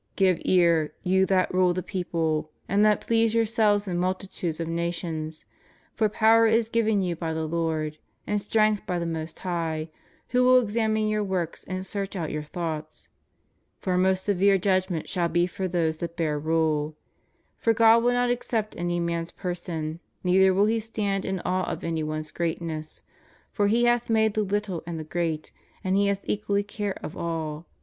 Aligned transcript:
Give 0.15 0.39
ear, 0.43 0.95
you 1.03 1.27
that 1.27 1.53
rule 1.53 1.75
the 1.75 1.83
people, 1.83 2.49
and 2.67 2.83
that 2.83 3.01
please 3.01 3.35
yourselves 3.35 3.87
in 3.87 3.99
multitudes 3.99 4.59
of 4.59 4.67
nations; 4.67 5.45
for 5.93 6.09
power 6.09 6.47
is 6.47 6.69
given 6.69 7.03
you 7.03 7.15
by 7.15 7.33
the 7.35 7.45
Lord, 7.47 7.99
and 8.25 8.41
strength 8.41 8.83
by 8.87 8.97
the 8.97 9.05
Most 9.05 9.37
High, 9.37 9.91
who 10.29 10.39
ivill 10.43 10.63
examine 10.63 11.07
your 11.07 11.23
works, 11.23 11.63
and 11.65 11.85
search 11.85 12.15
out 12.15 12.31
your 12.31 12.41
thoughts;... 12.41 13.09
for 13.77 13.93
a 13.93 13.97
most 13.99 14.23
severe 14.25 14.57
judgment 14.57 15.07
shall 15.07 15.29
he 15.31 15.45
for 15.45 15.67
them 15.67 15.91
that 15.91 16.17
bear 16.17 16.39
rule.... 16.39 16.95
For 17.59 17.71
God 17.71 18.01
will 18.03 18.13
not 18.13 18.31
accept 18.31 18.75
any 18.77 18.99
man's 18.99 19.29
per 19.29 19.53
son, 19.53 19.99
neither 20.23 20.51
will 20.51 20.65
He 20.65 20.79
stand 20.79 21.25
in 21.25 21.41
awe 21.41 21.69
of 21.71 21.83
any 21.83 22.01
one's 22.01 22.31
greatness: 22.31 23.03
for 23.51 23.67
He 23.67 23.83
hath 23.83 24.09
made 24.09 24.33
the 24.33 24.41
little 24.41 24.81
and 24.87 24.99
the 24.99 25.03
great, 25.03 25.51
and 25.83 25.95
He 25.95 26.07
haih 26.07 26.21
equally 26.23 26.63
care 26.63 26.97
of 27.05 27.15
all. 27.15 27.67